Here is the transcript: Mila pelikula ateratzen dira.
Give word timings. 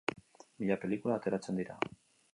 Mila 0.63 0.79
pelikula 0.85 1.19
ateratzen 1.21 1.61
dira. 1.63 1.77